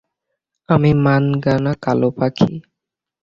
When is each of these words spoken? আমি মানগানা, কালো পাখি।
আমি 0.69 0.91
মানগানা, 1.03 1.71
কালো 1.83 2.09
পাখি। 2.17 2.51